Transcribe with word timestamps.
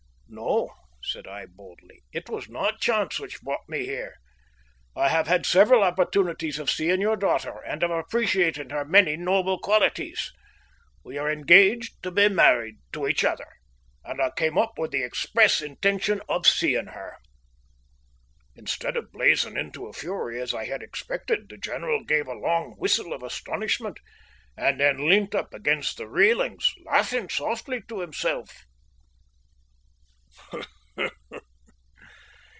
"No," 0.33 0.69
said 1.03 1.27
I 1.27 1.45
boldly, 1.45 2.03
"it 2.13 2.29
was 2.29 2.47
not 2.47 2.79
chance 2.79 3.19
which 3.19 3.41
brought 3.41 3.67
me 3.67 3.83
here. 3.83 4.15
I 4.95 5.09
have 5.09 5.27
had 5.27 5.45
several 5.45 5.83
opportunities 5.83 6.57
of 6.57 6.71
seeing 6.71 7.01
your 7.01 7.17
daughter 7.17 7.59
and 7.65 7.83
of 7.83 7.91
appreciating 7.91 8.69
her 8.69 8.85
many 8.85 9.17
noble 9.17 9.59
qualities. 9.59 10.31
We 11.03 11.17
are 11.17 11.29
engaged 11.29 12.01
to 12.03 12.11
be 12.11 12.29
married 12.29 12.77
to 12.93 13.09
each 13.09 13.25
other, 13.25 13.47
and 14.05 14.21
I 14.21 14.31
came 14.31 14.57
up 14.57 14.79
with 14.79 14.91
the 14.91 15.03
express 15.03 15.59
intention 15.61 16.21
of 16.29 16.47
seeing 16.47 16.87
her." 16.87 17.17
Instead 18.55 18.95
of 18.95 19.11
blazing 19.11 19.57
into 19.57 19.87
a 19.87 19.91
fury, 19.93 20.41
as 20.41 20.53
I 20.53 20.63
had 20.63 20.81
expected, 20.81 21.49
the 21.49 21.57
general 21.57 22.05
gave 22.05 22.27
a 22.27 22.33
long 22.33 22.75
whistle 22.77 23.11
of 23.11 23.21
astonishment, 23.21 23.99
and 24.55 24.79
then 24.79 25.09
leant 25.09 25.35
up 25.35 25.53
against 25.53 25.97
the 25.97 26.07
railings, 26.07 26.73
laughing 26.85 27.27
softly 27.27 27.81
to 27.89 27.99
himself. 27.99 28.63